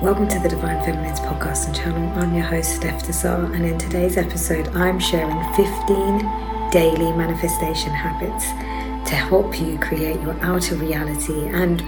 [0.00, 2.08] Welcome to the Divine Feminines podcast and channel.
[2.16, 8.44] I'm your host, Steph Desar, and in today's episode, I'm sharing 15 daily manifestation habits
[9.10, 11.82] to help you create your outer reality and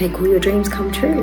[0.00, 1.22] make all your dreams come true.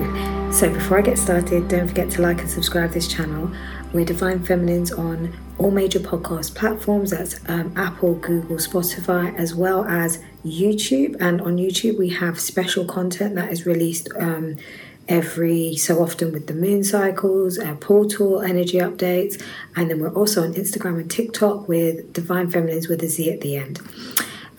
[0.54, 3.52] So, before I get started, don't forget to like and subscribe this channel.
[3.91, 9.84] We're Divine Feminines on all major podcast platforms that's um, Apple, Google, Spotify, as well
[9.84, 11.18] as YouTube.
[11.20, 14.07] And on YouTube, we have special content that is released.
[14.18, 14.56] Um,
[15.09, 19.43] every so often with the moon cycles, our portal energy updates,
[19.75, 23.41] and then we're also on Instagram and TikTok with Divine Feminines with a Z at
[23.41, 23.82] the end.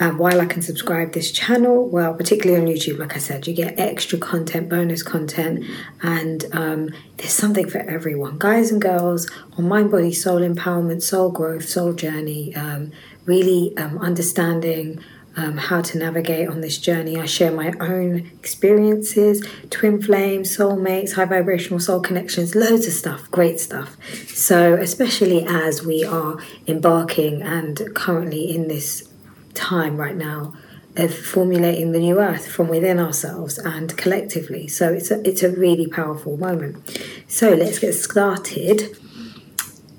[0.00, 3.52] And while I can subscribe this channel, well, particularly on YouTube, like I said, you
[3.52, 5.64] get extra content, bonus content,
[6.02, 11.30] and um, there's something for everyone, guys and girls, on mind, body, soul empowerment, soul
[11.30, 12.92] growth, soul journey, um,
[13.26, 14.98] really um, understanding
[15.37, 17.19] um, how to navigate on this journey.
[17.19, 23.30] I share my own experiences, twin flames, soulmates, high vibrational soul connections, loads of stuff,
[23.30, 23.96] great stuff.
[24.29, 29.09] So, especially as we are embarking and currently in this
[29.54, 30.54] time right now
[30.96, 34.66] of formulating the new earth from within ourselves and collectively.
[34.66, 37.01] So, it's a, it's a really powerful moment.
[37.29, 38.97] So, let's get started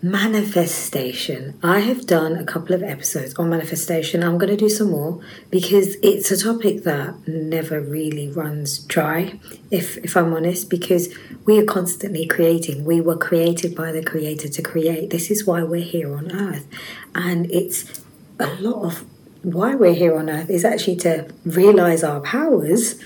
[0.01, 1.59] manifestation.
[1.61, 4.23] I have done a couple of episodes on manifestation.
[4.23, 9.39] I'm going to do some more because it's a topic that never really runs dry,
[9.69, 11.13] if, if I'm honest, because
[11.45, 12.83] we are constantly creating.
[12.83, 15.11] We were created by the Creator to create.
[15.11, 16.67] This is why we're here on earth.
[17.13, 18.01] And it's
[18.39, 19.05] a lot of
[19.43, 22.99] why we're here on earth is actually to realize our powers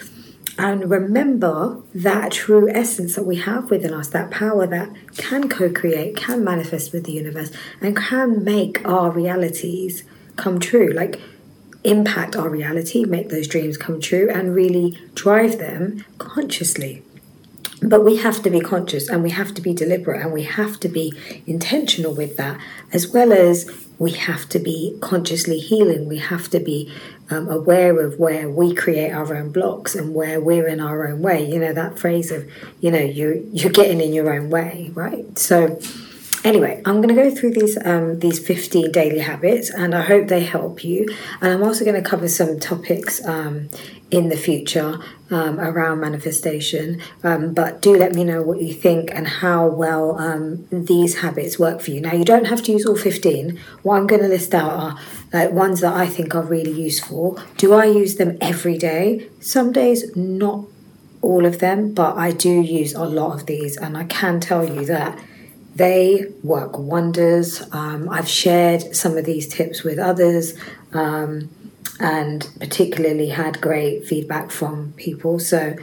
[0.58, 5.70] and remember that true essence that we have within us, that power that can co
[5.70, 10.04] create, can manifest with the universe, and can make our realities
[10.38, 10.92] come true.
[10.94, 11.20] Like,
[11.84, 17.04] impact our reality, make those dreams come true, and really drive them consciously.
[17.82, 20.80] But we have to be conscious and we have to be deliberate and we have
[20.82, 21.14] to be
[21.46, 22.60] intentional with that,
[22.94, 26.08] as well as we have to be consciously healing.
[26.08, 26.92] We have to be
[27.30, 31.22] um, aware of where we create our own blocks and where we're in our own
[31.22, 31.50] way.
[31.50, 32.50] You know that phrase of,
[32.80, 35.38] you know, you you're getting in your own way, right?
[35.38, 35.80] So,
[36.46, 40.28] anyway, I'm going to go through these um, these 15 daily habits, and I hope
[40.28, 41.08] they help you.
[41.42, 43.70] And I'm also going to cover some topics um,
[44.12, 45.00] in the future
[45.32, 47.02] um, around manifestation.
[47.24, 51.60] Um, but do let me know what you think and how well um, these habits
[51.60, 52.00] work for you.
[52.00, 53.60] Now, you don't have to use all 15.
[53.82, 55.00] What I'm going to list out are
[55.34, 57.40] like ones that I think are really useful.
[57.58, 59.28] Do I use them every day?
[59.42, 60.66] Some days, not
[61.22, 64.64] all of them, but I do use a lot of these, and I can tell
[64.64, 65.20] you that.
[65.76, 67.62] They work wonders.
[67.72, 70.54] Um, I've shared some of these tips with others.
[70.94, 71.50] Um,
[72.00, 75.40] and particularly had great feedback from people.
[75.40, 75.76] So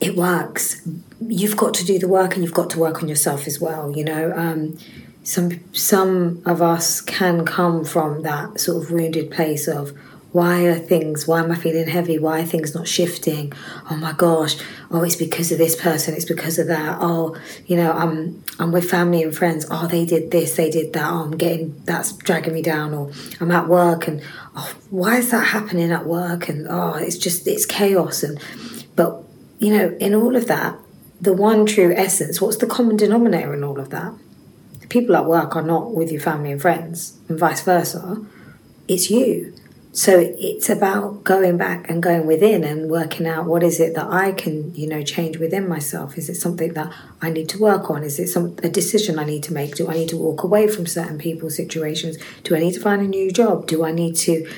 [0.00, 0.86] it works.
[1.20, 3.96] You've got to do the work, and you've got to work on yourself as well.
[3.96, 4.78] You know, um,
[5.24, 9.92] some some of us can come from that sort of wounded place of
[10.30, 12.18] why are things why am i feeling heavy?
[12.18, 13.52] Why are things not shifting?
[13.90, 14.56] Oh my gosh.
[14.90, 16.14] Oh it's because of this person.
[16.14, 16.98] It's because of that.
[17.00, 19.66] Oh you know i'm i'm with family and friends.
[19.70, 21.10] Oh they did this they did that.
[21.10, 24.22] Oh i'm getting that's dragging me down or i'm at work and
[24.54, 26.48] oh why is that happening at work?
[26.48, 28.22] And oh it's just it's chaos.
[28.22, 28.38] And
[28.96, 29.22] but
[29.58, 30.78] you know in all of that
[31.20, 34.12] the one true essence what's the common denominator in all of that?
[34.80, 38.26] The people at work are not with your family and friends and vice versa.
[38.86, 39.54] It's you
[39.98, 44.06] so it's about going back and going within and working out what is it that
[44.06, 46.16] I can, you know, change within myself.
[46.16, 48.04] Is it something that I need to work on?
[48.04, 49.74] Is it some a decision I need to make?
[49.74, 52.16] Do I need to walk away from certain people, situations?
[52.44, 53.66] Do I need to find a new job?
[53.66, 54.48] Do I need to,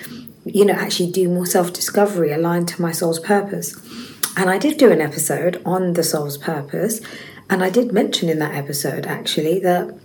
[0.45, 3.75] you know, actually do more self discovery aligned to my soul's purpose?
[4.37, 7.01] And I did do an episode on the soul's purpose,
[7.49, 9.99] and I did mention in that episode actually that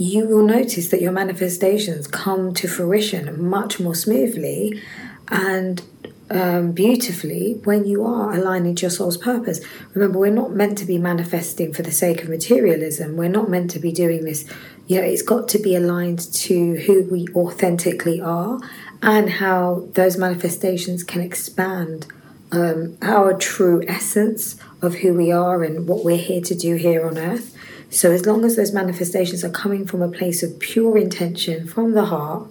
[0.00, 4.80] you will notice that your manifestations come to fruition much more smoothly
[5.28, 5.82] and
[6.30, 9.60] um, beautifully when you are aligning to your soul's purpose.
[9.92, 13.18] Remember, we're not meant to be manifesting for the sake of materialism.
[13.18, 14.46] We're not meant to be doing this.
[14.86, 18.58] You know, it's got to be aligned to who we authentically are
[19.02, 22.06] and how those manifestations can expand
[22.52, 27.06] um, our true essence of who we are and what we're here to do here
[27.06, 27.54] on earth.
[27.90, 31.92] So, as long as those manifestations are coming from a place of pure intention from
[31.92, 32.48] the heart,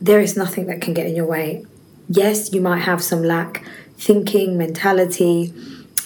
[0.00, 1.64] there is nothing that can get in your way.
[2.08, 3.64] Yes, you might have some lack
[3.96, 5.54] thinking, mentality,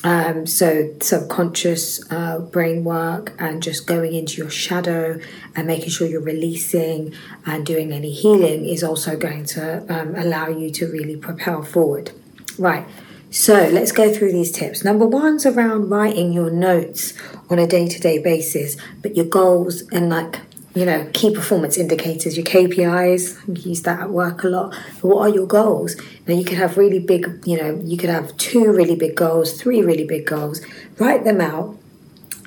[0.05, 5.19] um, so subconscious uh, brain work, and just going into your shadow
[5.57, 7.13] and making sure you're releasing
[7.47, 12.13] and doing any healing is also going to um, allow you to really propel forward.
[12.59, 12.87] Right.
[13.37, 14.83] So let's go through these tips.
[14.83, 17.13] Number one's around writing your notes
[17.51, 20.41] on a day to day basis, but your goals and like
[20.75, 24.75] you know, key performance indicators, your KPIs, you use that at work a lot.
[25.01, 25.97] But what are your goals?
[26.27, 29.61] Now, you could have really big, you know, you could have two really big goals,
[29.61, 30.63] three really big goals.
[30.99, 31.79] Write them out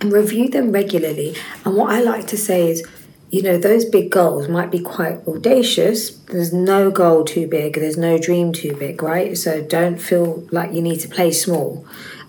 [0.02, 1.36] and review them regularly.
[1.66, 2.88] And what I like to say is,
[3.30, 6.10] you know, those big goals might be quite audacious.
[6.10, 9.38] There's no goal too big, there's no dream too big, right?
[9.38, 11.86] So don't feel like you need to play small.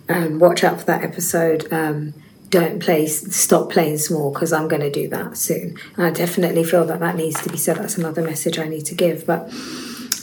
[0.09, 1.73] Um, watch out for that episode.
[1.73, 2.15] Um,
[2.51, 6.65] don't play stop playing small because i'm going to do that soon and i definitely
[6.65, 9.49] feel that that needs to be said that's another message i need to give but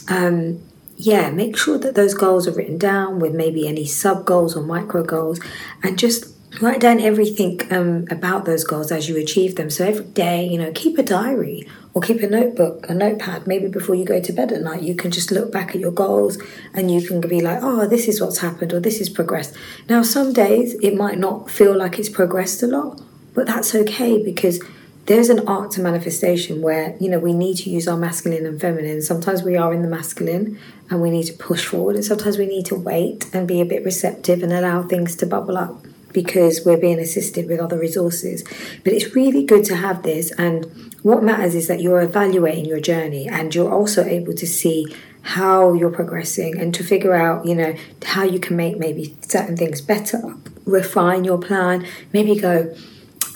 [0.08, 0.60] um,
[0.96, 4.62] yeah make sure that those goals are written down with maybe any sub goals or
[4.62, 5.40] micro goals
[5.82, 10.04] and just write down everything um, about those goals as you achieve them so every
[10.06, 11.66] day you know keep a diary
[11.98, 13.48] or keep a notebook, a notepad.
[13.48, 15.90] Maybe before you go to bed at night, you can just look back at your
[15.90, 16.38] goals
[16.72, 19.56] and you can be like, oh, this is what's happened or this is progressed.
[19.88, 23.00] Now, some days it might not feel like it's progressed a lot,
[23.34, 24.62] but that's okay because
[25.06, 28.60] there's an art to manifestation where you know we need to use our masculine and
[28.60, 30.58] feminine sometimes we are in the masculine
[30.90, 33.64] and we need to push forward and sometimes we need to wait and be a
[33.64, 35.82] bit receptive and allow things to bubble up
[36.22, 38.42] because we're being assisted with other resources.
[38.82, 40.32] But it's really good to have this.
[40.32, 40.66] And
[41.02, 44.86] what matters is that you're evaluating your journey and you're also able to see
[45.22, 47.72] how you're progressing and to figure out, you know,
[48.04, 50.34] how you can make maybe certain things better,
[50.64, 52.74] refine your plan, maybe go,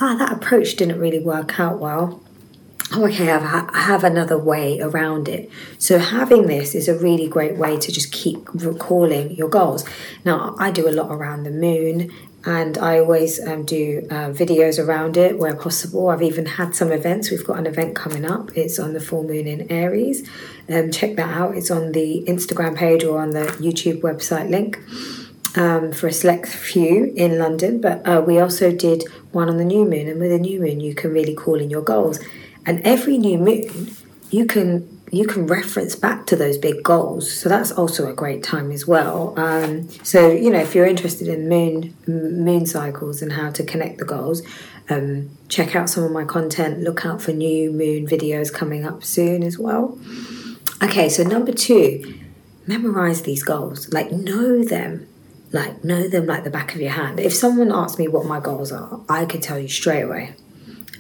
[0.01, 2.21] ah, that approach didn't really work out well.
[2.95, 5.49] Oh, okay, I have another way around it.
[5.79, 9.87] So, having this is a really great way to just keep recalling your goals.
[10.27, 12.13] Now, I do a lot around the moon
[12.45, 16.09] and I always um, do uh, videos around it where possible.
[16.09, 17.31] I've even had some events.
[17.31, 18.57] We've got an event coming up.
[18.57, 20.29] It's on the full moon in Aries.
[20.69, 21.57] Um, check that out.
[21.57, 24.81] It's on the Instagram page or on the YouTube website link
[25.57, 27.81] um, for a select few in London.
[27.81, 30.81] But uh, we also did one on the new moon, and with a new moon,
[30.81, 32.19] you can really call in your goals.
[32.67, 33.95] And every new moon,
[34.31, 37.31] you can you can reference back to those big goals.
[37.31, 39.35] So that's also a great time as well.
[39.37, 43.99] Um, so you know, if you're interested in moon moon cycles and how to connect
[43.99, 44.43] the goals,
[44.89, 46.81] um, check out some of my content.
[46.81, 49.99] Look out for new moon videos coming up soon as well.
[50.83, 52.19] Okay, so number two,
[52.67, 53.93] memorize these goals.
[53.93, 55.07] Like know them.
[55.53, 57.21] Like know them like the back of your hand.
[57.21, 60.35] If someone asked me what my goals are, I could tell you straight away.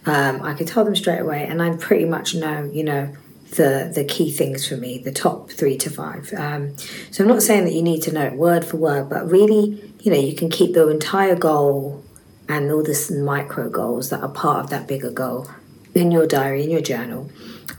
[0.04, 3.16] Um, I could tell them straight away, and I pretty much know, you know,
[3.52, 6.32] the the key things for me, the top three to five.
[6.36, 6.76] Um,
[7.10, 9.92] so I'm not saying that you need to know it word for word, but really,
[10.00, 12.02] you know, you can keep the entire goal
[12.48, 15.48] and all the micro goals that are part of that bigger goal
[15.94, 17.30] in your diary, in your journal.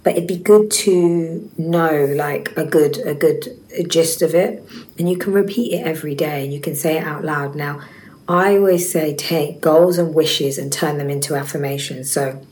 [0.04, 4.64] But it'd be good to know like a good a good gist of it,
[5.00, 7.56] and you can repeat it every day, and you can say it out loud.
[7.56, 7.82] Now,
[8.28, 12.12] I always say take goals and wishes and turn them into affirmations.
[12.12, 12.46] So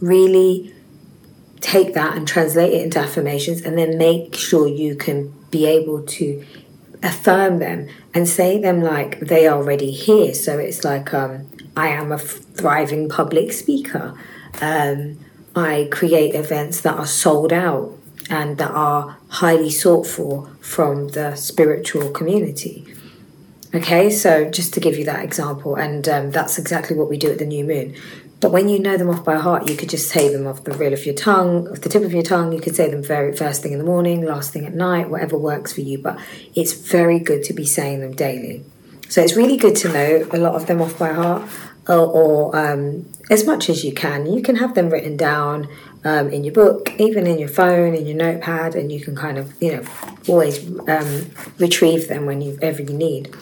[0.00, 0.72] really
[1.60, 6.02] take that and translate it into affirmations and then make sure you can be able
[6.02, 6.44] to
[7.02, 10.34] affirm them and say them like they are already here.
[10.34, 14.14] So it's like um, i am a thriving public speaker.
[14.60, 15.18] Um,
[15.54, 17.96] i create events that are sold out
[18.28, 22.86] and that are highly sought for from the spiritual community.
[23.74, 27.30] Okay so just to give you that example and um, that's exactly what we do
[27.30, 27.94] at the new moon
[28.40, 30.72] but when you know them off by heart, you could just say them off the
[30.72, 32.52] reel of your tongue, off the tip of your tongue.
[32.52, 35.38] You could say them very first thing in the morning, last thing at night, whatever
[35.38, 35.98] works for you.
[35.98, 36.18] But
[36.54, 38.62] it's very good to be saying them daily.
[39.08, 41.48] So it's really good to know a lot of them off by heart,
[41.88, 44.26] or, or um, as much as you can.
[44.26, 45.68] You can have them written down
[46.04, 49.38] um, in your book, even in your phone, in your notepad, and you can kind
[49.38, 49.84] of, you know,
[50.28, 53.34] always um, retrieve them whenever you need.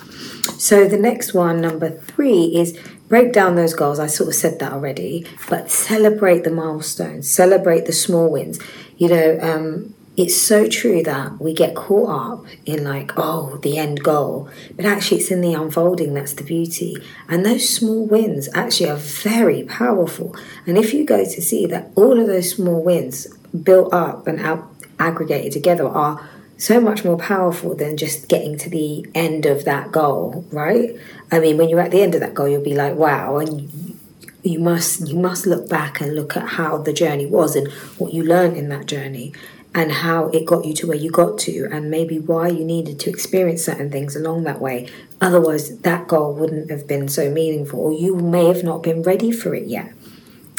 [0.58, 3.98] So the next one, number three, is break down those goals.
[3.98, 8.58] I sort of said that already, but celebrate the milestones, celebrate the small wins.
[8.96, 13.78] You know, um, it's so true that we get caught up in like, oh, the
[13.78, 16.96] end goal, but actually it's in the unfolding that's the beauty.
[17.28, 20.34] And those small wins actually are very powerful.
[20.66, 24.40] And if you go to see that all of those small wins built up and
[24.40, 24.70] out
[25.00, 29.90] aggregated together are so much more powerful than just getting to the end of that
[29.92, 30.96] goal, right?
[31.30, 33.98] I mean, when you're at the end of that goal, you'll be like, wow, and
[34.42, 38.12] you, must you must look back and look at how the journey was and what
[38.12, 39.32] you learned in that journey
[39.74, 43.00] and how it got you to where you got to and maybe why you needed
[43.00, 44.88] to experience certain things along that way
[45.20, 49.32] otherwise that goal wouldn't have been so meaningful or you may have not been ready
[49.32, 49.92] for it yet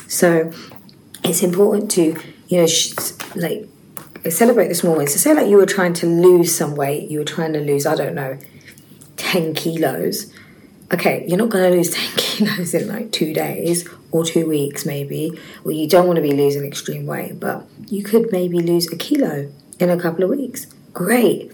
[0.07, 0.51] so
[1.23, 2.67] it's important to you know
[3.35, 3.69] like
[4.29, 5.13] celebrate the small wins.
[5.13, 7.85] So say like you were trying to lose some weight, you were trying to lose,
[7.85, 8.37] I don't know,
[9.17, 10.33] 10 kilos.
[10.93, 15.31] Okay, you're not to lose 10 kilos in like two days or two weeks, maybe.
[15.63, 18.95] Well, you don't want to be losing extreme weight, but you could maybe lose a
[18.95, 20.67] kilo in a couple of weeks.
[20.93, 21.51] Great.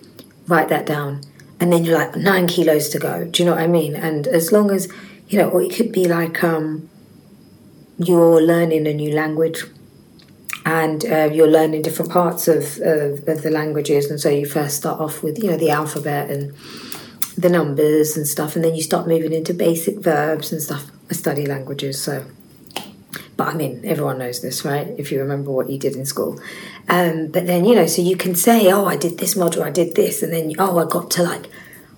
[0.47, 1.21] Write that down.
[1.59, 3.25] And then you're like, nine kilos to go.
[3.25, 3.95] Do you know what I mean?
[3.95, 4.91] And as long as,
[5.27, 6.89] you know, or it could be like um,
[7.97, 9.63] you're learning a new language
[10.65, 14.09] and uh, you're learning different parts of, of, of, the languages.
[14.09, 16.53] And so you first start off with you know the alphabet and
[17.37, 21.13] the numbers and stuff and then you start moving into basic verbs and stuff i
[21.13, 22.01] study languages.
[22.01, 22.25] So
[23.37, 24.87] but i mean everyone knows this right?
[24.97, 26.39] If you remember what you did in school.
[26.89, 29.71] Um, but then you know so you can say oh i did this module i
[29.71, 31.49] did this and then oh i got to like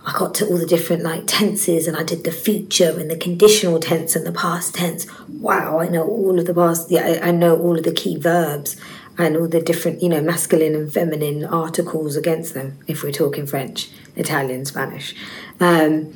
[0.06, 3.16] I got to all the different like tenses and I did the future and the
[3.16, 5.08] conditional tense and the past tense.
[5.30, 8.18] Wow, I know all of the past, yeah, I, I know all of the key
[8.18, 8.76] verbs
[9.18, 13.46] and all the different, you know, masculine and feminine articles against them if we're talking
[13.46, 15.16] French, Italian, Spanish.
[15.60, 16.14] Um,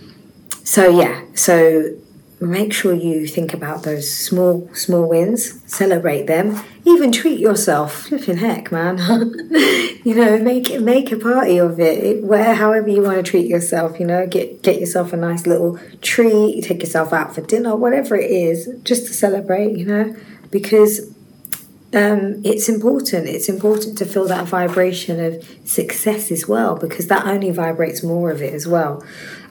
[0.63, 1.96] so, yeah, so
[2.39, 8.38] make sure you think about those small small wins celebrate them even treat yourself flipping
[8.38, 8.98] heck man
[10.06, 13.24] you know make it make a party of it, it where however you want to
[13.24, 17.41] treat yourself you know get get yourself a nice little treat take yourself out for
[17.41, 20.15] dinner whatever it is just to celebrate you know
[20.51, 21.12] because
[21.94, 23.27] um, it's important.
[23.27, 28.29] It's important to feel that vibration of success as well, because that only vibrates more
[28.29, 29.03] of it as well.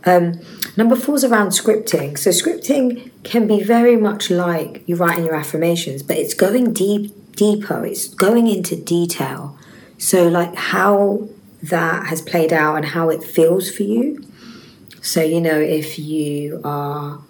[0.07, 0.41] Um,
[0.77, 2.17] number four is around scripting.
[2.17, 7.13] So scripting can be very much like you writing your affirmations, but it's going deep,
[7.33, 7.85] deeper.
[7.85, 9.59] It's going into detail.
[9.99, 11.29] So like how
[11.65, 14.25] that has played out and how it feels for you.
[15.03, 17.21] So you know if you are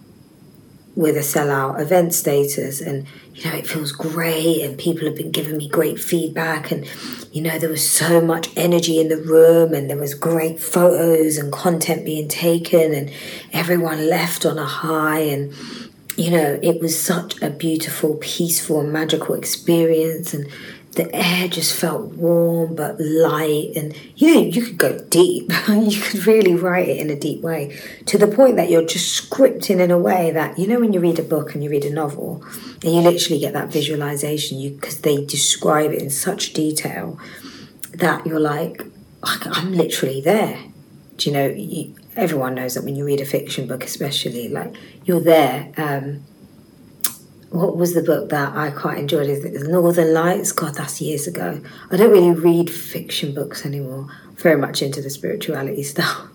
[0.94, 3.06] with a sellout event status and
[3.36, 6.86] you know it feels great and people have been giving me great feedback and
[7.32, 11.36] you know there was so much energy in the room and there was great photos
[11.36, 13.12] and content being taken and
[13.52, 15.52] everyone left on a high and
[16.16, 20.50] you know it was such a beautiful peaceful and magical experience and
[20.96, 25.52] the air just felt warm but light and you know you could go deep.
[25.68, 29.30] You could really write it in a deep way to the point that you're just
[29.30, 31.84] scripting in a way that you know when you read a book and you read
[31.84, 32.42] a novel
[32.82, 37.18] and you literally get that visualization you because they describe it in such detail
[37.92, 38.82] that you're like
[39.22, 40.58] i'm literally there.
[41.16, 44.74] Do you know you, everyone knows that when you read a fiction book especially like
[45.04, 46.24] you're there um,
[47.50, 49.28] what was the book that I quite enjoyed?
[49.28, 50.52] Is it Northern Lights?
[50.52, 51.60] God, that's years ago.
[51.90, 54.08] I don't really read fiction books anymore.
[54.34, 56.28] Very much into the spirituality stuff.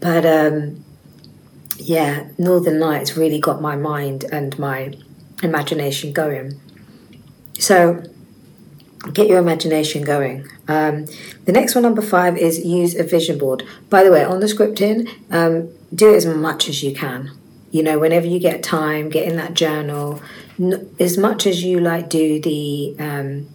[0.00, 0.84] but um,
[1.78, 4.94] yeah, Northern Lights really got my mind and my
[5.42, 6.60] imagination going.
[7.58, 8.02] So
[9.12, 10.46] get your imagination going.
[10.66, 11.06] Um,
[11.44, 13.64] the next one, number five, is use a vision board.
[13.88, 17.30] By the way, on the scripting, um, do it as much as you can
[17.70, 20.20] you know whenever you get time get in that journal.
[20.98, 23.48] As much as you like do the um,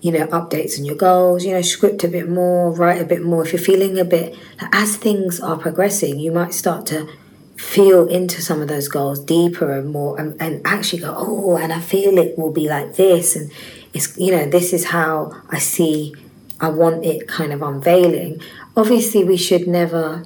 [0.00, 3.22] you know updates on your goals you know script a bit more write a bit
[3.22, 4.36] more if you're feeling a bit
[4.72, 7.08] as things are progressing you might start to
[7.56, 11.72] feel into some of those goals deeper and more and, and actually go oh and
[11.72, 13.34] i feel it will be like this.
[13.34, 13.50] And
[13.92, 16.14] it's you know this is how i see
[16.60, 18.40] i want it kind of unveiling.
[18.76, 20.24] Obviously we should never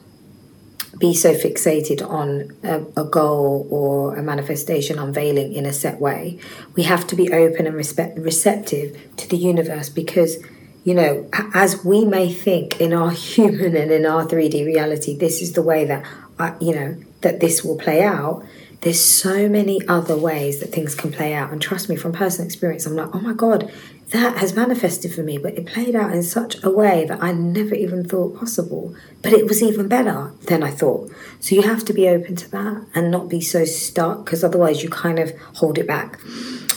[0.98, 6.38] be so fixated on a, a, goal or a manifestation unveiling in a set way.
[6.74, 10.36] We have to be open and respect, receptive to the universe because,
[10.84, 15.40] you know, as we may think in our human and in our 3D reality, this
[15.40, 16.04] is the way that,
[16.38, 18.44] I, you know, that this will play out.
[18.82, 21.52] There's so many other ways that things can play out.
[21.52, 23.72] And trust me, from personal experience, I'm like, oh my God,
[24.12, 27.32] that has manifested for me, but it played out in such a way that I
[27.32, 28.94] never even thought possible.
[29.22, 31.10] But it was even better than I thought.
[31.40, 34.82] So you have to be open to that and not be so stuck because otherwise
[34.82, 36.20] you kind of hold it back.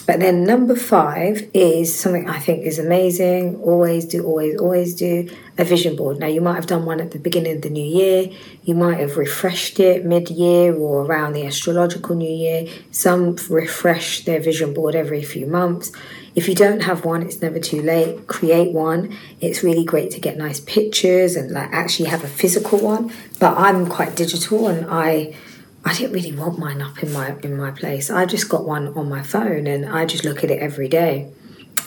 [0.08, 3.56] But then number five is something I think is amazing.
[3.62, 5.27] Always do, always, always do
[5.58, 6.20] a vision board.
[6.20, 8.30] Now, you might have done one at the beginning of the new year.
[8.63, 12.68] You might have refreshed it mid year or around the astrological new year.
[12.92, 15.92] Some refresh their vision board every few months.
[16.36, 18.27] If you don't have one, it's never too late.
[18.27, 19.18] Create one.
[19.39, 23.13] It's really great to get nice pictures and like actually have a physical one.
[23.39, 25.36] But I'm quite digital and I
[25.86, 28.10] I didn't really want mine up in my in my place.
[28.10, 31.32] I just got one on my phone and I just look at it every day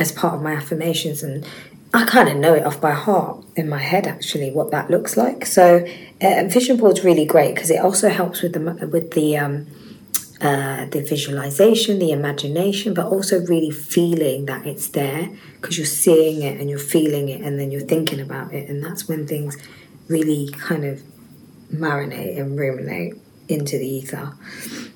[0.01, 1.47] as part of my affirmations and
[1.93, 5.17] I kind of know it off by heart in my head actually what that looks
[5.17, 5.47] like.
[5.47, 5.87] So
[6.21, 9.67] uh, vision board's really great because it also helps with the with the um,
[10.41, 15.31] uh, the visualization, the imagination, but also really feeling that it's there
[15.61, 18.69] because you're seeing it and you're feeling it and then you're thinking about it.
[18.69, 19.57] And that's when things
[20.09, 21.03] really kind of
[21.73, 23.15] marinate and ruminate
[23.49, 24.35] into the ether.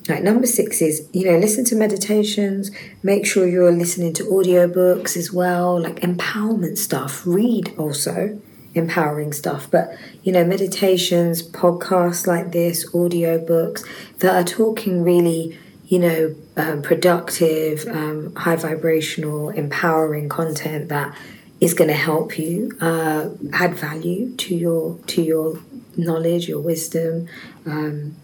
[0.09, 2.71] Right, number six is, you know, listen to meditations,
[3.03, 7.27] make sure you're listening to audiobooks as well, like empowerment stuff.
[7.27, 8.41] Read also
[8.75, 13.87] empowering stuff, but you know, meditations, podcasts like this, audiobooks
[14.19, 21.17] that are talking really, you know, um, productive, um, high vibrational, empowering content that
[21.61, 25.59] is going to help you uh, add value to your to your
[25.97, 27.29] knowledge, your wisdom.
[27.67, 28.17] Um,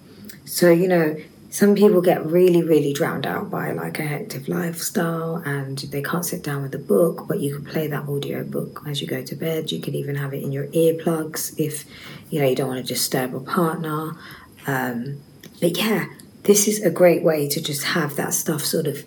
[0.45, 1.17] so you know,
[1.51, 6.25] some people get really, really drowned out by like a hectic lifestyle and they can't
[6.25, 9.23] sit down with a book, but you can play that audio book as you go
[9.23, 9.73] to bed.
[9.73, 11.87] You can even have it in your earplugs if
[12.31, 14.13] you know you don't want to disturb a partner.
[14.67, 15.23] Um,
[15.61, 16.07] but yeah,
[16.43, 19.05] this is a great way to just have that stuff sort of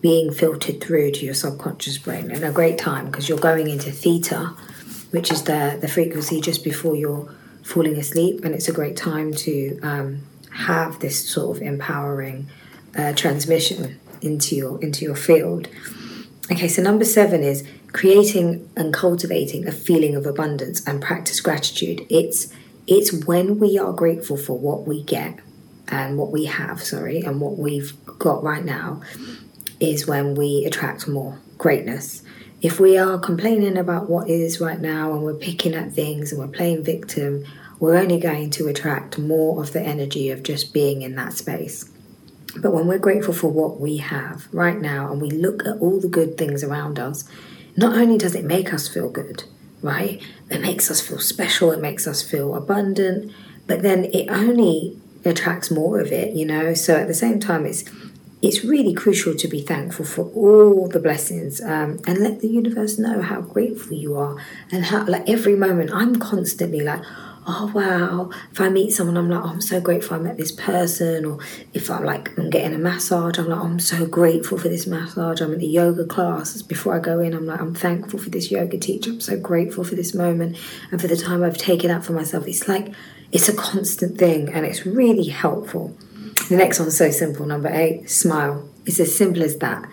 [0.00, 3.90] being filtered through to your subconscious brain and a great time because you're going into
[3.90, 4.54] theta,
[5.10, 7.28] which is the the frequency just before you're
[7.64, 10.20] falling asleep, and it's a great time to um,
[10.56, 12.48] have this sort of empowering
[12.96, 15.68] uh, transmission into your into your field.
[16.50, 22.06] Okay, so number seven is creating and cultivating a feeling of abundance and practice gratitude.
[22.08, 22.52] It's
[22.86, 25.40] it's when we are grateful for what we get
[25.88, 29.02] and what we have, sorry, and what we've got right now
[29.78, 32.22] is when we attract more greatness.
[32.62, 36.40] If we are complaining about what is right now and we're picking at things and
[36.40, 37.44] we're playing victim,
[37.78, 41.90] we're only going to attract more of the energy of just being in that space.
[42.58, 46.00] But when we're grateful for what we have right now and we look at all
[46.00, 47.28] the good things around us,
[47.76, 49.44] not only does it make us feel good,
[49.82, 50.22] right?
[50.50, 53.32] It makes us feel special, it makes us feel abundant,
[53.66, 56.72] but then it only attracts more of it, you know?
[56.72, 57.84] So at the same time, it's
[58.42, 62.98] it's really crucial to be thankful for all the blessings um, and let the universe
[62.98, 64.36] know how grateful you are
[64.70, 67.02] and how like every moment i'm constantly like
[67.46, 70.52] oh wow if i meet someone i'm like oh, i'm so grateful i met this
[70.52, 71.38] person or
[71.74, 74.86] if i'm like i'm getting a massage i'm like oh, i'm so grateful for this
[74.86, 78.30] massage i'm in the yoga class before i go in i'm like i'm thankful for
[78.30, 80.56] this yoga teacher i'm so grateful for this moment
[80.90, 82.46] and for the time i've taken out for myself.
[82.46, 82.92] It's like
[83.32, 85.96] it's a constant thing and it's really helpful.
[86.48, 87.44] The next one's so simple.
[87.44, 88.68] Number eight smile.
[88.86, 89.88] It's as simple as that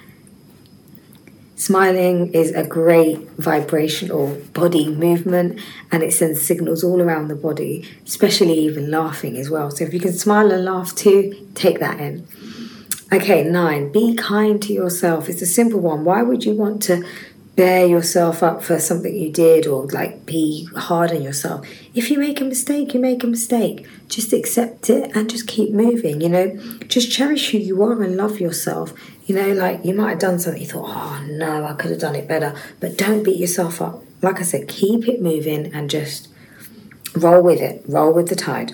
[1.64, 5.62] Smiling is a great vibrational body movement
[5.94, 9.72] and it sends signals all around the body, especially even laughing as well.
[9.72, 12.28] So if you can smile and laugh too, take that in.
[13.14, 15.30] Okay, nine, be kind to yourself.
[15.30, 16.04] It's a simple one.
[16.04, 17.06] Why would you want to
[17.56, 21.68] bear yourself up for something you did or like be hard on yourself.
[21.94, 23.86] If you make a mistake, you make a mistake.
[24.08, 26.56] Just accept it and just keep moving, you know.
[26.88, 28.94] Just cherish who you are and love yourself.
[29.26, 32.00] You know, like you might have done something, you thought, oh no, I could have
[32.00, 32.56] done it better.
[32.80, 34.04] But don't beat yourself up.
[34.22, 36.28] Like I said, keep it moving and just
[37.16, 38.74] roll with it, roll with the tide.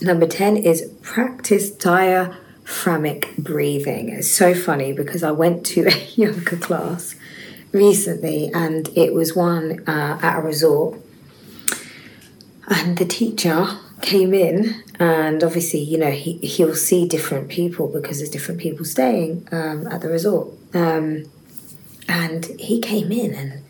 [0.00, 4.08] Number 10 is practice diaphragmic breathing.
[4.08, 7.14] It's so funny because I went to a yoga class
[7.70, 10.98] recently, and it was one uh, at a resort.
[12.68, 13.66] And the teacher
[14.02, 18.84] came in, and obviously, you know, he he'll see different people because there's different people
[18.84, 20.48] staying um, at the resort.
[20.74, 21.24] Um,
[22.08, 23.62] and he came in, and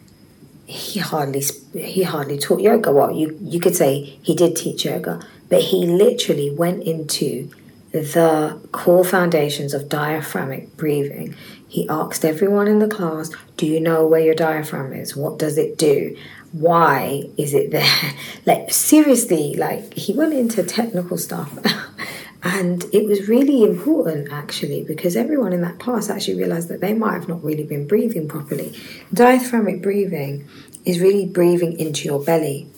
[0.67, 1.43] he hardly
[1.75, 2.91] he hardly taught yoga.
[2.93, 7.51] Well, you you could say he did teach yoga, but he literally went into
[7.93, 11.35] the core foundations of diaphragmic breathing.
[11.69, 15.15] He asked everyone in the class, Do you know where your diaphragm is?
[15.15, 16.17] What does it do?
[16.53, 18.15] Why is it there?
[18.47, 21.59] like, seriously, like, he went into technical stuff.
[22.43, 26.93] and it was really important actually because everyone in that class actually realized that they
[26.93, 28.77] might have not really been breathing properly.
[29.15, 30.49] Diaphragmic breathing
[30.85, 32.69] is really breathing into your belly.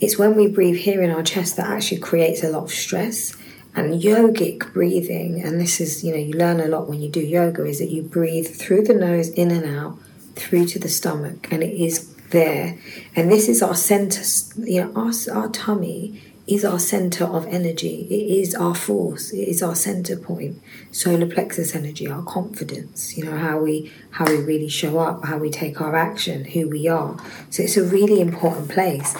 [0.00, 3.36] It's when we breathe here in our chest that actually creates a lot of stress
[3.74, 7.20] and yogic breathing and this is you know you learn a lot when you do
[7.20, 9.96] yoga is that you breathe through the nose in and out
[10.34, 12.78] through to the stomach and it is there.
[13.14, 14.22] And this is our center
[14.58, 18.08] you know our, our tummy is our center of energy.
[18.10, 19.32] It is our force.
[19.32, 20.60] It is our center point.
[20.90, 25.38] Solar plexus energy our confidence you know how we how we really show up how
[25.38, 27.16] we take our action who we are.
[27.50, 29.14] So it's a really important place.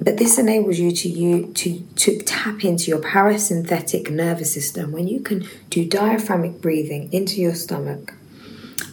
[0.00, 4.90] But this enables you to, you to, to tap into your parasympathetic nervous system.
[4.90, 8.12] When you can do diaphragmic breathing into your stomach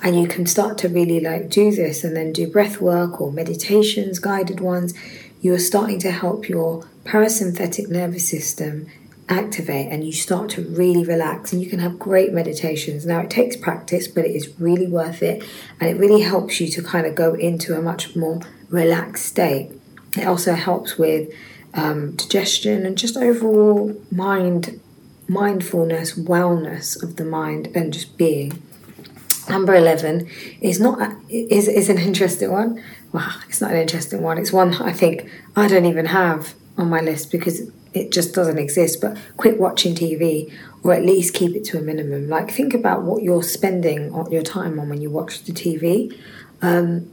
[0.03, 3.31] and you can start to really like do this and then do breath work or
[3.31, 4.93] meditations guided ones
[5.41, 8.87] you are starting to help your parasympathetic nervous system
[9.27, 13.05] activate and you start to really relax and you can have great meditations.
[13.05, 15.43] Now, it takes practice, but it is really worth it
[15.79, 19.71] and it really helps you to kind of go into a much more relaxed state.
[20.17, 21.33] It also helps with
[21.73, 24.79] um, digestion and just overall mind
[25.27, 28.61] mindfulness, wellness of the mind, and just being.
[29.49, 30.29] Number eleven
[30.61, 32.83] is not is is an interesting one.
[33.11, 34.37] Well, it's not an interesting one.
[34.37, 38.57] It's one I think I don't even have on my list because it just doesn't
[38.57, 39.01] exist.
[39.01, 42.29] But quit watching TV, or at least keep it to a minimum.
[42.29, 46.17] Like think about what you're spending your time on when you watch the TV.
[46.61, 47.09] Um,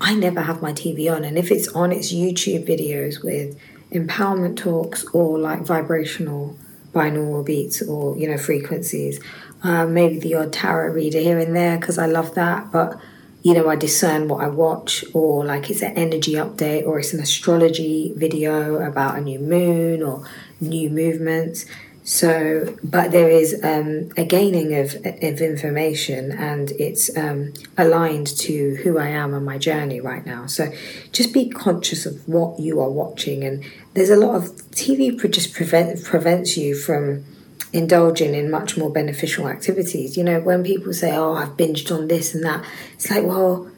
[0.00, 3.58] I never have my TV on, and if it's on, it's YouTube videos with
[3.92, 6.56] empowerment talks or like vibrational
[6.92, 9.20] binaural beats or you know frequencies.
[9.62, 12.98] Um, maybe the odd tarot reader here and there because I love that, but
[13.42, 17.12] you know I discern what I watch or like it's an energy update or it's
[17.12, 20.24] an astrology video about a new moon or
[20.60, 21.66] new movements.
[22.02, 28.76] So, but there is um, a gaining of, of information and it's um, aligned to
[28.82, 30.46] who I am on my journey right now.
[30.46, 30.72] So,
[31.12, 33.44] just be conscious of what you are watching.
[33.44, 37.24] And there's a lot of TV just prevent, prevents you from
[37.72, 40.16] indulging in much more beneficial activities.
[40.16, 43.70] You know, when people say, Oh, I've binged on this and that, it's like, well,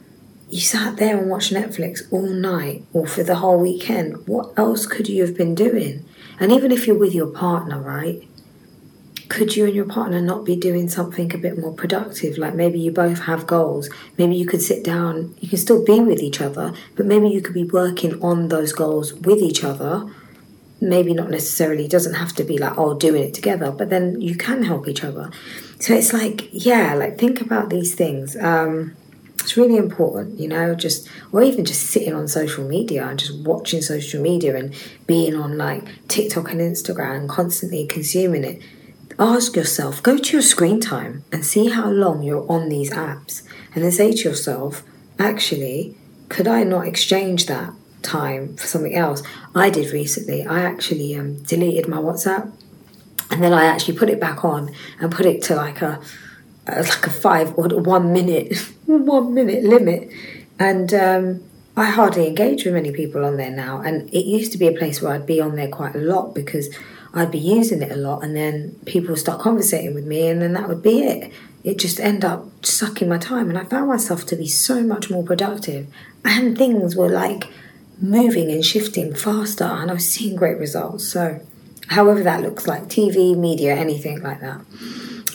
[0.53, 4.27] you sat there and watched Netflix all night or for the whole weekend.
[4.29, 6.05] What else could you have been doing?
[6.39, 8.23] And even if you're with your partner, right?
[9.29, 12.37] Could you and your partner not be doing something a bit more productive?
[12.37, 13.89] Like maybe you both have goals.
[14.19, 17.41] Maybe you could sit down, you can still be with each other, but maybe you
[17.41, 20.07] could be working on those goals with each other.
[20.83, 24.35] Maybe not necessarily, doesn't have to be like, oh, doing it together, but then you
[24.35, 25.31] can help each other.
[25.79, 28.37] So it's like, yeah, like think about these things.
[28.37, 28.97] Um,
[29.42, 33.38] it's really important, you know, just or even just sitting on social media and just
[33.45, 34.75] watching social media and
[35.07, 38.62] being on like TikTok and Instagram and constantly consuming it.
[39.18, 43.42] Ask yourself, go to your screen time and see how long you're on these apps,
[43.75, 44.83] and then say to yourself,
[45.18, 45.97] actually,
[46.29, 49.23] could I not exchange that time for something else?
[49.55, 50.47] I did recently.
[50.47, 52.53] I actually um, deleted my WhatsApp
[53.31, 56.01] and then I actually put it back on and put it to like a
[56.69, 60.11] like a five or one minute one minute limit
[60.59, 61.43] and um,
[61.77, 64.73] I hardly engage with many people on there now and it used to be a
[64.73, 66.69] place where I'd be on there quite a lot because
[67.15, 70.53] I'd be using it a lot and then people start conversating with me and then
[70.53, 71.33] that would be it
[71.65, 75.11] it just end up sucking my time and I found myself to be so much
[75.11, 75.87] more productive
[76.25, 77.49] and things were like
[78.03, 81.41] moving and shifting faster and I was seeing great results so
[81.88, 84.61] however that looks like TV media anything like that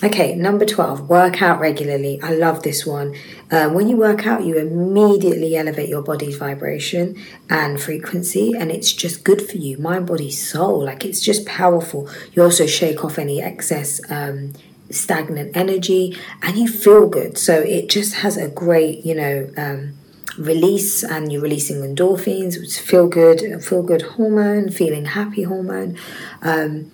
[0.04, 2.22] Okay, number 12, work out regularly.
[2.22, 3.16] I love this one.
[3.50, 7.16] Uh, when you work out, you immediately elevate your body's vibration
[7.50, 10.86] and frequency, and it's just good for you, mind, body, soul.
[10.86, 12.08] Like it's just powerful.
[12.34, 14.54] You also shake off any excess um,
[14.92, 17.38] stagnant energy and you feel good.
[17.38, 19.94] So it just has a great, you know, um,
[20.38, 25.98] release and you're releasing endorphins, which feel good, feel good hormone, feeling happy hormone.
[26.42, 26.92] Um,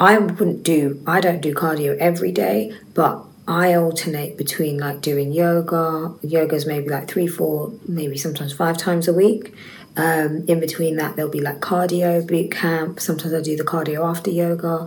[0.00, 5.32] I wouldn't do, I don't do cardio every day, but I alternate between like doing
[5.32, 6.14] yoga.
[6.22, 9.54] Yoga's maybe like three, four, maybe sometimes five times a week.
[9.96, 12.98] Um, in between that, there'll be like cardio boot camp.
[12.98, 14.86] Sometimes I do the cardio after yoga.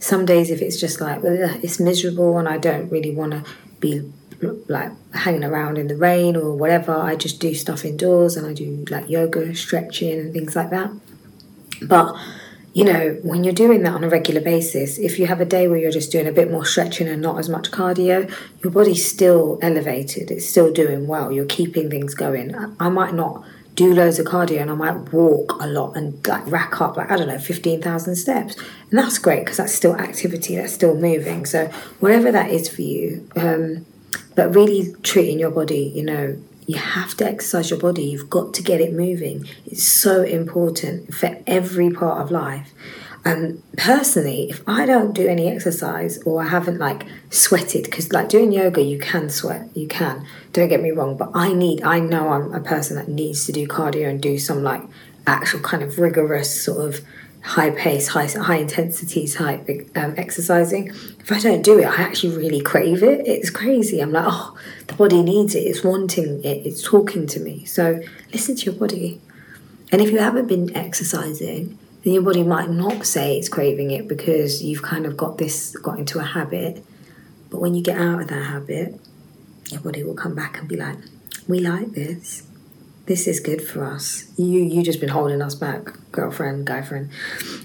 [0.00, 3.44] Some days, if it's just like it's miserable and I don't really want to
[3.78, 4.10] be
[4.68, 8.52] like hanging around in the rain or whatever, I just do stuff indoors and I
[8.52, 10.90] do like yoga, stretching, and things like that.
[11.82, 12.16] But
[12.74, 15.66] you know, when you're doing that on a regular basis, if you have a day
[15.66, 19.08] where you're just doing a bit more stretching and not as much cardio, your body's
[19.08, 20.30] still elevated.
[20.30, 21.32] It's still doing well.
[21.32, 22.54] You're keeping things going.
[22.78, 26.44] I might not do loads of cardio and I might walk a lot and like
[26.50, 30.56] rack up like I don't know 15,000 steps and that's great because that's still activity
[30.56, 31.68] that's still moving so
[32.00, 33.86] whatever that is for you um,
[34.38, 36.24] but really treating your body you know
[36.68, 38.04] you have to exercise your body.
[38.04, 39.48] You've got to get it moving.
[39.64, 42.72] It's so important for every part of life.
[43.24, 48.12] And um, personally, if I don't do any exercise or I haven't like sweated, because
[48.12, 50.26] like doing yoga, you can sweat, you can.
[50.52, 51.82] Don't get me wrong, but I need.
[51.82, 54.82] I know I'm a person that needs to do cardio and do some like
[55.26, 57.00] actual kind of rigorous sort of
[57.42, 60.88] high pace, high high intensity type um, exercising.
[60.88, 63.26] If I don't do it, I actually really crave it.
[63.26, 64.00] It's crazy.
[64.00, 65.60] I'm like, oh, the body needs it.
[65.60, 66.66] It's wanting it.
[66.66, 67.64] It's talking to me.
[67.64, 68.00] So
[68.32, 69.20] listen to your body.
[69.90, 74.08] And if you haven't been exercising, then your body might not say it's craving it
[74.08, 76.84] because you've kind of got this got into a habit.
[77.50, 79.00] But when you get out of that habit,
[79.70, 80.96] your body will come back and be like,
[81.46, 82.47] we like this
[83.08, 84.30] this is good for us.
[84.36, 87.10] You you just been holding us back, girlfriend, guy friend.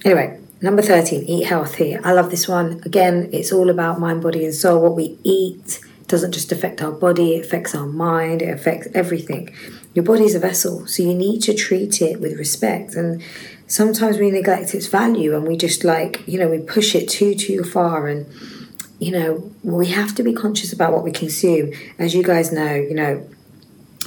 [0.03, 1.97] Anyway, Number 13, eat healthy.
[1.97, 2.81] I love this one.
[2.85, 4.81] Again, it's all about mind, body, and soul.
[4.81, 9.53] What we eat doesn't just affect our body, it affects our mind, it affects everything.
[9.93, 12.95] Your body's a vessel, so you need to treat it with respect.
[12.95, 13.21] And
[13.67, 17.35] sometimes we neglect its value and we just like, you know, we push it too,
[17.35, 18.07] too far.
[18.07, 18.25] And,
[18.99, 21.73] you know, we have to be conscious about what we consume.
[21.99, 23.27] As you guys know, you know,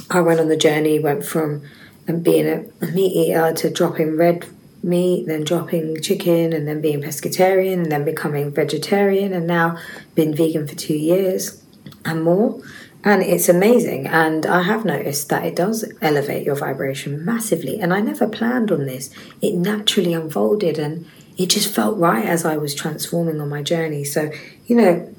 [0.09, 1.63] I went on the journey, went from
[2.07, 4.45] um, being a meat eater to dropping red
[4.83, 9.77] meat, then dropping chicken, and then being pescatarian, and then becoming vegetarian, and now
[10.15, 11.63] been vegan for two years
[12.05, 12.61] and more.
[13.03, 14.07] And it's amazing.
[14.07, 17.79] And I have noticed that it does elevate your vibration massively.
[17.79, 19.09] And I never planned on this,
[19.41, 21.05] it naturally unfolded and
[21.37, 24.03] it just felt right as I was transforming on my journey.
[24.03, 24.31] So,
[24.65, 25.13] you know,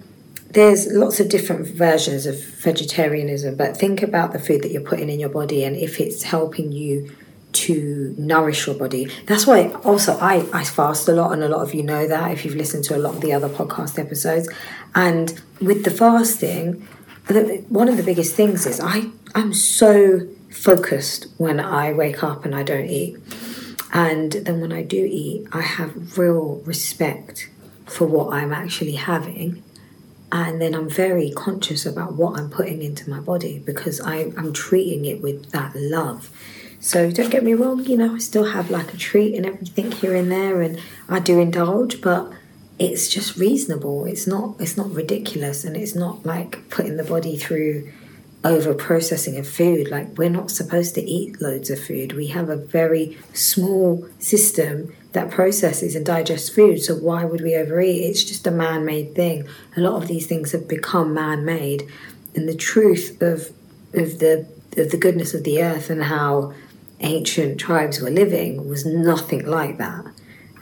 [0.50, 5.10] there's lots of different versions of vegetarianism, but think about the food that you're putting
[5.10, 7.14] in your body and if it's helping you
[7.52, 9.10] to nourish your body.
[9.26, 12.30] That's why also I, I fast a lot, and a lot of you know that
[12.30, 14.48] if you've listened to a lot of the other podcast episodes.
[14.94, 16.86] And with the fasting,
[17.68, 22.54] one of the biggest things is I, I'm so focused when I wake up and
[22.54, 23.16] I don't eat.
[23.92, 27.48] And then when I do eat, I have real respect
[27.86, 29.62] for what I'm actually having.
[30.30, 34.52] And then I'm very conscious about what I'm putting into my body because I, I'm
[34.52, 36.30] treating it with that love.
[36.80, 39.90] So don't get me wrong, you know, I still have like a treat and everything
[39.90, 42.30] here and there, and I do indulge, but
[42.78, 44.04] it's just reasonable.
[44.04, 47.90] It's not it's not ridiculous, and it's not like putting the body through
[48.44, 49.90] over processing of food.
[49.90, 52.12] Like we're not supposed to eat loads of food.
[52.12, 56.82] We have a very small system that processes and digests food.
[56.82, 58.02] So why would we overeat?
[58.02, 59.48] It's just a man-made thing.
[59.76, 61.88] A lot of these things have become man-made,
[62.34, 63.50] and the truth of
[63.94, 66.52] of the of the goodness of the earth and how
[67.00, 70.04] ancient tribes were living was nothing like that.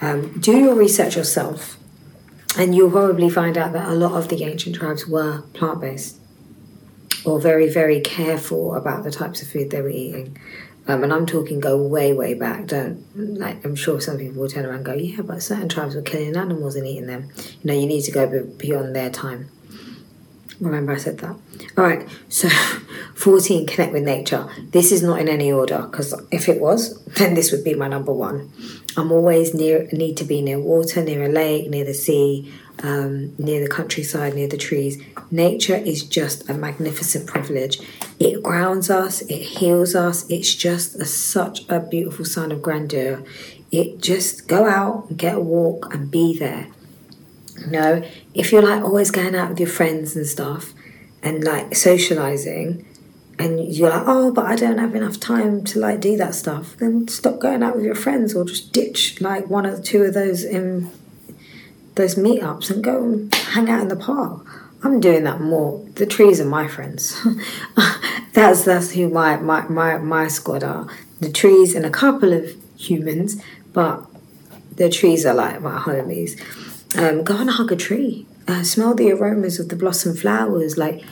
[0.00, 1.78] Um, do your research yourself,
[2.56, 6.18] and you'll probably find out that a lot of the ancient tribes were plant based
[7.24, 10.38] or very, very careful about the types of food they were eating.
[10.88, 12.66] Um, and I'm talking go way, way back.
[12.66, 13.64] Don't like.
[13.64, 16.36] I'm sure some people will turn around and go, "Yeah, but certain tribes were killing
[16.36, 17.28] animals and eating them."
[17.62, 19.48] You know, you need to go beyond their time.
[20.60, 21.36] Remember, I said that.
[21.76, 22.48] All right, so
[23.16, 24.46] 14, connect with nature.
[24.72, 27.88] This is not in any order because if it was, then this would be my
[27.88, 28.52] number one.
[28.96, 32.52] I'm always near, need to be near water, near a lake, near the sea,
[32.82, 35.02] um, near the countryside, near the trees.
[35.30, 37.80] Nature is just a magnificent privilege.
[38.20, 40.28] It grounds us, it heals us.
[40.30, 43.24] It's just a, such a beautiful sign of grandeur.
[43.72, 46.68] It just go out, get a walk, and be there.
[47.60, 48.02] You know,
[48.34, 50.74] if you're like always going out with your friends and stuff
[51.22, 52.86] and like socializing,
[53.38, 56.76] and you're like, oh, but I don't have enough time to like do that stuff,
[56.78, 60.14] then stop going out with your friends or just ditch like one or two of
[60.14, 60.90] those in
[61.96, 64.46] those meetups and go hang out in the park.
[64.82, 65.84] I'm doing that more.
[65.94, 67.20] The trees are my friends.
[68.32, 70.86] that's that's who my, my, my, my squad are.
[71.20, 74.04] The trees and a couple of humans, but
[74.76, 76.38] the trees are like my homies.
[76.96, 78.26] Um, go and hug a tree.
[78.46, 80.78] Uh, smell the aromas of the blossom flowers.
[80.78, 81.02] Like,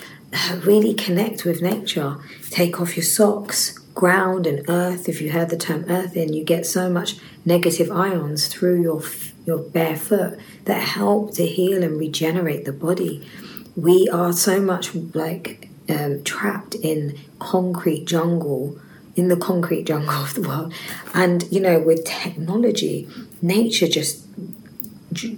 [0.64, 2.16] really connect with nature.
[2.50, 3.78] Take off your socks.
[3.94, 5.08] Ground and earth.
[5.08, 9.02] If you heard the term earth in, you get so much negative ions through your
[9.46, 13.28] your bare foot that help to heal and regenerate the body.
[13.76, 18.80] We are so much like um, trapped in concrete jungle
[19.16, 20.72] in the concrete jungle of the world.
[21.12, 23.08] And, you know, with technology,
[23.40, 24.24] nature just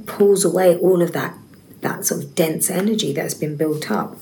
[0.07, 1.37] pulls away all of that
[1.83, 4.17] that sort of dense energy that's been built up.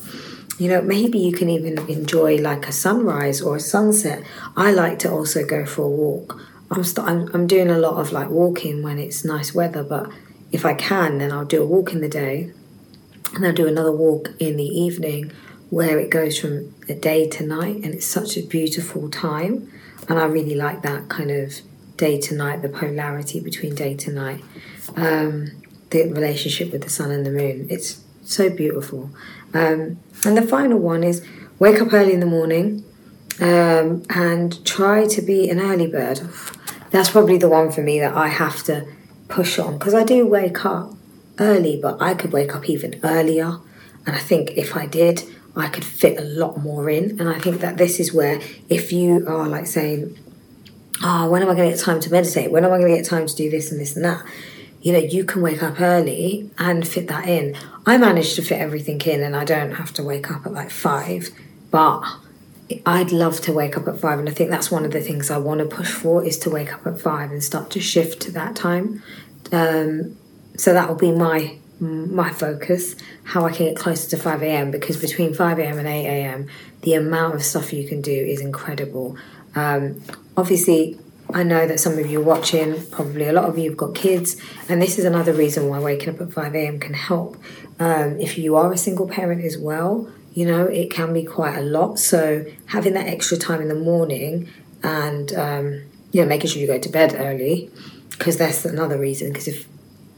[0.59, 4.23] You know, maybe you can even enjoy like a sunrise or a sunset.
[4.57, 6.41] I like to also go for a walk.
[6.71, 10.11] I'm, st- I'm, I'm doing a lot of like walking when it's nice weather, but
[10.53, 12.53] if I can, then I'll do a walk in the day
[13.35, 15.33] and I'll do another walk in the evening
[15.71, 19.71] where it goes from a day to night and it's such a beautiful time.
[20.09, 21.55] And I really like that kind of
[21.97, 24.45] day to night, the polarity between day to night
[24.97, 25.51] um,
[25.91, 27.67] the relationship with the sun and the moon.
[27.71, 29.11] It's so beautiful.
[29.53, 31.27] Um, and the final one is
[31.59, 32.85] wake up early in the morning
[33.41, 36.21] um, and try to be an early bird.
[36.91, 38.87] That's probably the one for me that I have to
[39.29, 40.95] push on because I do wake up
[41.39, 43.59] early, but I could wake up even earlier.
[44.07, 45.25] And I think if I did,
[45.57, 47.21] I could fit a lot more in.
[47.21, 50.19] And I think that this is where, if you are like saying,
[51.03, 52.53] Oh, when am I going to get time to meditate?
[52.53, 54.25] When am I going to get time to do this and this and that?
[54.85, 57.57] you know, you can wake up early and fit that in.
[57.87, 60.71] I managed to fit everything in and I don't have to wake up at like
[60.71, 61.31] five,
[61.71, 62.03] but
[62.87, 64.19] I'd love to wake up at five.
[64.19, 66.51] And I think that's one of the things I want to push for is to
[66.51, 69.03] wake up at five and start to shift to that time.
[69.53, 70.17] Um,
[70.57, 72.95] so that will be my my focus
[73.25, 74.71] how I can get closer to 5 a.m.
[74.71, 75.77] because between 5 a.m.
[75.77, 76.47] and 8 a.m.
[76.83, 79.19] the amount of stuff you can do is incredible.
[79.57, 80.01] Um,
[80.37, 80.99] obviously,
[81.35, 83.93] I know that some of you are watching, probably a lot of you have got
[83.97, 84.37] kids,
[84.69, 86.79] and this is another reason why waking up at 5 a.m.
[86.79, 87.37] can help.
[87.81, 91.59] Um, if you are a single parent as well, you know, it can be quite
[91.59, 91.99] a lot.
[91.99, 94.49] So having that extra time in the morning
[94.85, 97.69] and, um, you know, making sure you go to bed early,
[98.11, 99.33] because that's another reason.
[99.33, 99.67] Because if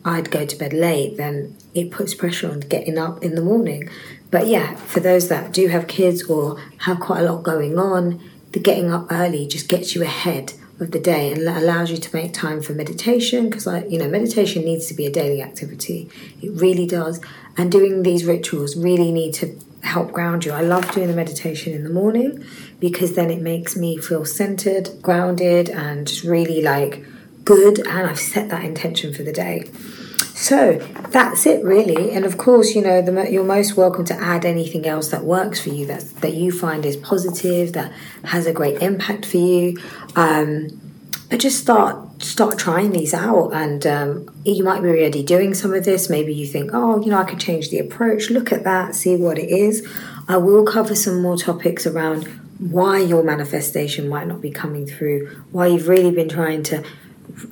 [0.05, 3.89] I'd go to bed late, then it puts pressure on getting up in the morning.
[4.31, 8.23] But yeah, for those that do have kids or have quite a lot going on,
[8.53, 12.15] the getting up early just gets you ahead of the day and allows you to
[12.15, 16.09] make time for meditation because like you know meditation needs to be a daily activity.
[16.43, 17.21] It really does.
[17.57, 20.53] And doing these rituals really need to help ground you.
[20.53, 22.45] I love doing the meditation in the morning
[22.81, 27.05] because then it makes me feel centered grounded and just really like
[27.47, 29.71] good and i've set that intention for the day
[30.35, 30.75] so
[31.11, 32.13] that's it, really.
[32.13, 35.61] And of course, you know, the, you're most welcome to add anything else that works
[35.61, 37.93] for you, that that you find is positive, that
[38.25, 39.79] has a great impact for you.
[40.15, 40.81] Um,
[41.29, 45.75] but just start start trying these out, and um, you might be already doing some
[45.75, 46.09] of this.
[46.09, 48.31] Maybe you think, oh, you know, I could change the approach.
[48.31, 49.87] Look at that, see what it is.
[50.29, 52.25] I will cover some more topics around
[52.59, 56.85] why your manifestation might not be coming through, why you've really been trying to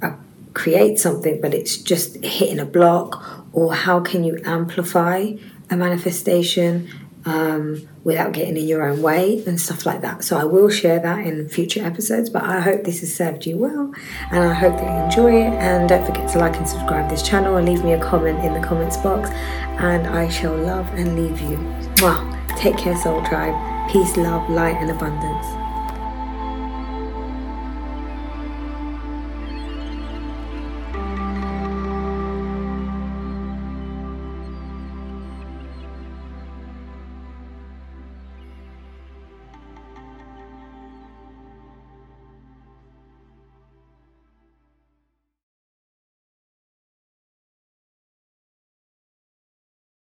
[0.03, 0.15] uh,
[0.55, 3.23] create something but it's just hitting a block?
[3.53, 5.33] Or how can you amplify
[5.71, 6.89] a manifestation
[7.25, 10.25] um, without getting in your own way and stuff like that?
[10.25, 13.57] So i will share that in future episodes but i hope this has served you
[13.57, 13.93] well
[14.31, 15.53] and i hope that you enjoy it.
[15.55, 18.55] And don't forget to like and subscribe this channel and leave me a comment in
[18.55, 19.31] the comments box
[19.79, 21.59] and i shall love and leave you.
[22.03, 23.55] Well take care soul tribe.
[23.91, 25.64] Peace love light and abundance